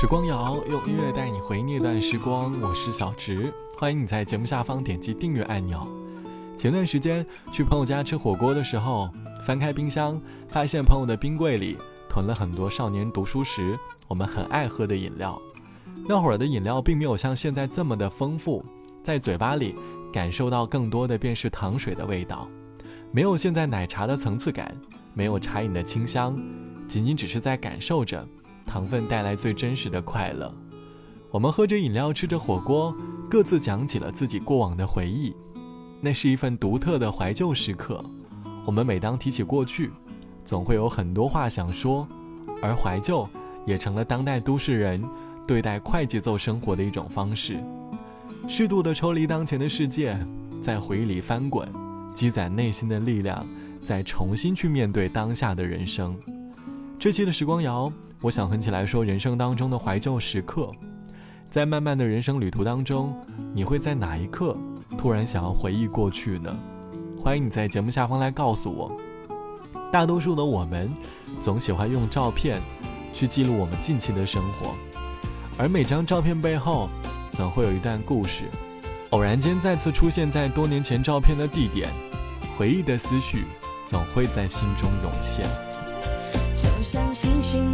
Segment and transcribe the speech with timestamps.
[0.00, 5.86] 时光谣用音乐带你回那段时光，我是小植，欢迎你在节目下方点击订阅按钮。
[6.56, 9.10] 前段时间去朋友家吃火锅的时候，
[9.44, 11.76] 翻开冰箱，发现朋友的冰柜里
[12.08, 13.78] 囤了很多少年读书时
[14.08, 15.38] 我们很爱喝的饮料。
[16.08, 18.64] 那会儿的饮料并没有像现在这么的丰富，
[19.04, 19.74] 在嘴巴里
[20.10, 22.48] 感受到更多的便是糖水的味道，
[23.12, 24.74] 没有现在奶茶的层次感，
[25.12, 26.40] 没有茶饮的清香，
[26.90, 28.26] 仅仅只是在感受着。
[28.66, 30.52] 糖分带来最真实的快乐。
[31.30, 32.92] 我们喝着饮料，吃着火锅，
[33.28, 35.32] 各自讲起了自己过往的回忆。
[36.00, 38.04] 那是一份独特的怀旧时刻。
[38.66, 39.90] 我们每当提起过去，
[40.44, 42.06] 总会有很多话想说，
[42.60, 43.28] 而怀旧
[43.66, 45.00] 也成了当代都市人
[45.46, 47.56] 对待快节奏生活的一种方式。
[48.48, 50.18] 适度的抽离当前的世界，
[50.60, 51.68] 在回忆里翻滚，
[52.12, 53.46] 积攒内心的力量，
[53.80, 56.16] 再重新去面对当下的人生。
[57.00, 57.90] 这期的时光谣。
[58.20, 60.70] 我想哼起来说人生当中的怀旧时刻，
[61.48, 63.18] 在漫漫的人生旅途当中，
[63.54, 64.54] 你会在哪一刻
[64.98, 66.54] 突然想要回忆过去呢？
[67.18, 68.92] 欢迎你在节目下方来告诉我。
[69.90, 70.92] 大多数的我们，
[71.40, 72.60] 总喜欢用照片
[73.14, 74.74] 去记录我们近期的生活，
[75.56, 76.90] 而每张照片背后，
[77.32, 78.44] 总会有一段故事。
[79.08, 81.88] 偶然间再次出现在多年前照片的地点，
[82.58, 83.44] 回忆的思绪
[83.86, 85.69] 总会在心中涌现。
[86.90, 87.69] 像星星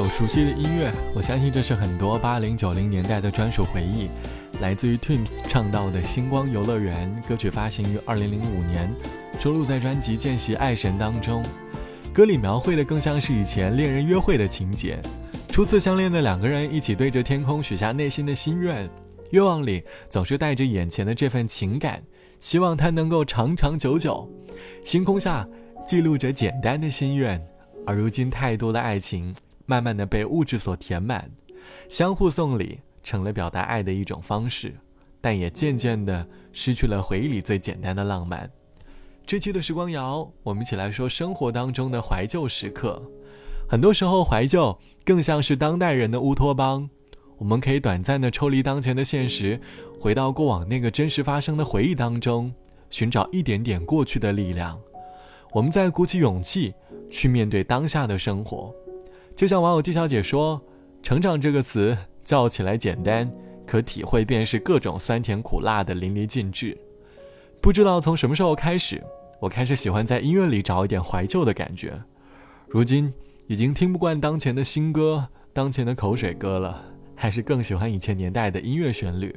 [0.00, 4.08] 首熟悉的音乐，我相信这是很多八零九零年代的专属回忆，
[4.62, 8.90] 来自于 Twins 唱到的《星光游乐园》歌曲发行于二零零五年，
[9.38, 11.44] 收录在专辑《见习爱神》当中。
[12.14, 14.98] 歌里描绘的更像是以前恋人约会的情节，
[15.48, 18.88] 初次相恋的两个人一起对着天空许下内心的心愿，
[19.32, 22.02] 愿望里总是带着眼前的这份情感，
[22.40, 24.26] 希望它能够长长久久。
[24.82, 25.46] 星空下
[25.86, 27.38] 记录着简单的心愿，
[27.86, 29.34] 而如今太多的爱情
[29.70, 31.30] 慢慢的被物质所填满，
[31.88, 34.74] 相互送礼成了表达爱的一种方式。
[35.20, 38.50] 但也渐渐地失去了回忆里最简单的浪漫。
[39.24, 43.00] 这期的时光谣，我们一起来说生活当中的怀旧时刻。
[43.68, 46.90] 很多时候，怀旧更像是当代人的乌托邦。
[47.38, 49.60] 我们可以短暂的抽离当前的现实，
[50.00, 52.52] 回到过往那个真实发生的回忆当中，
[52.88, 54.80] 寻找一点点过去的力量。
[55.52, 56.74] 我们再鼓起勇气
[57.10, 58.74] 去面对当下的生活。
[59.34, 60.60] 就像网友季小姐说
[61.02, 63.30] ：“成长这个词叫起来简单。”
[63.66, 66.76] 可体会便是各种酸甜苦辣的淋漓尽致。
[67.60, 69.00] 不知道从什么时候开始，
[69.38, 72.02] 我开始喜欢在音乐里找一点怀旧的感觉。
[72.66, 73.12] 如今
[73.46, 76.84] 已经听不惯当前的新歌、当前的口水歌了，
[77.14, 79.32] 还是更喜欢以前年代的音乐旋律。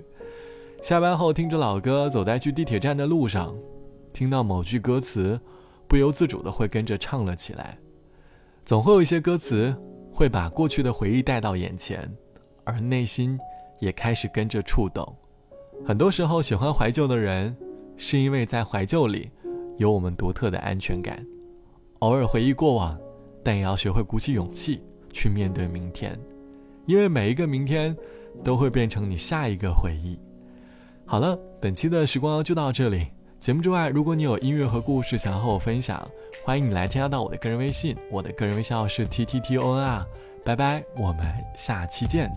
[0.81, 3.55] 下班后听着老歌，走在去地铁站的路上，
[4.13, 5.39] 听到某句歌词，
[5.87, 7.77] 不由自主的会跟着唱了起来。
[8.65, 9.75] 总会有一些歌词
[10.11, 12.11] 会把过去的回忆带到眼前，
[12.63, 13.39] 而内心。
[13.79, 15.05] 也开始跟着触动。
[15.85, 17.53] 很多时候，喜欢怀旧的人，
[17.97, 19.29] 是因为在怀旧里
[19.75, 21.21] 有我们独特的安全感。
[21.99, 22.97] 偶尔回忆过往，
[23.43, 24.81] 但也要学会鼓起勇气
[25.11, 26.17] 去面对明天，
[26.85, 27.93] 因为每一个明天
[28.41, 30.17] 都会变成你下一个回忆。
[31.05, 33.07] 好了，本期的时光就到这里。
[33.43, 36.01] 节目之外，如果你有音乐和故事想要和我分享，
[36.45, 40.07] 欢迎你来添加到我的个人微信，我的个人微信号是 t t t o n 啊。
[40.45, 42.31] 拜拜，我们下期见。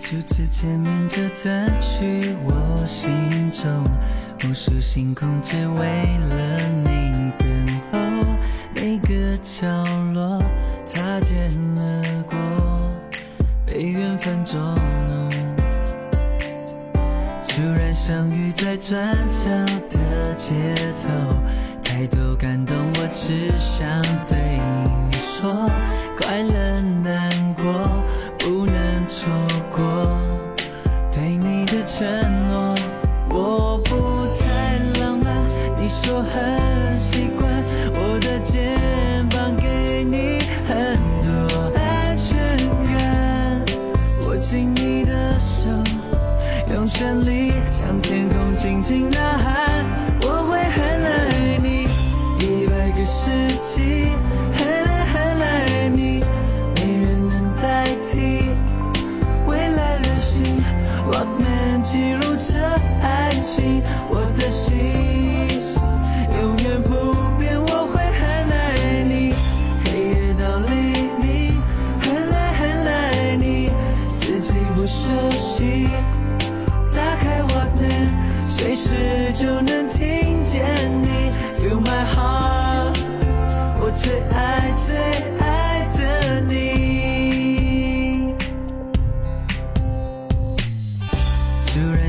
[0.00, 3.10] 初次见面就占据我心
[3.50, 3.82] 中
[4.44, 5.84] 无数星空，只为
[6.28, 7.98] 了你等候。
[8.76, 9.66] 每个角
[10.14, 10.40] 落
[10.86, 12.38] 擦肩而过，
[13.66, 14.99] 被缘分捉弄。
[18.10, 19.48] 相遇在转角
[19.88, 20.52] 的街
[21.00, 21.08] 头，
[21.80, 23.86] 太多感动，我只想
[24.26, 25.70] 对你说，
[26.20, 27.62] 快乐难过
[28.36, 29.28] 不能错
[29.70, 30.18] 过。
[31.12, 32.04] 对你的承
[32.48, 32.74] 诺，
[33.28, 35.32] 我不太浪漫。
[35.76, 37.62] 你说很习惯
[37.94, 38.76] 我的肩
[39.28, 42.58] 膀，给你很多安全
[42.88, 43.64] 感。
[44.26, 45.68] 握紧你的手，
[46.74, 47.39] 用全力
[48.80, 49.59] 静的海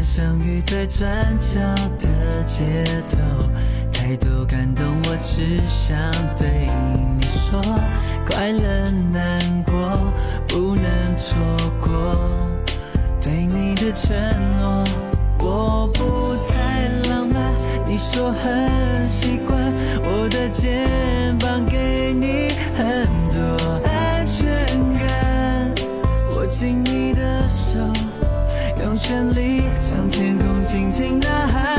[0.02, 1.08] 相遇在转
[1.40, 1.60] 角
[1.98, 2.64] 的街
[3.10, 3.18] 头，
[3.92, 5.96] 太多感动，我只想
[6.36, 6.68] 对
[7.18, 7.62] 你说，
[8.28, 9.74] 快乐难过
[10.48, 11.38] 不能错
[11.80, 12.16] 过，
[13.22, 14.16] 对你的承
[14.60, 14.84] 诺，
[15.40, 17.54] 我不太浪漫，
[17.86, 19.74] 你说很习惯
[20.04, 24.50] 我的肩膀，给你很多安全
[24.98, 25.74] 感，
[26.36, 27.80] 握紧你的手，
[29.12, 30.64] 用全力向天空。
[30.64, 31.71] 轻轻呐喊，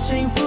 [0.00, 0.39] sem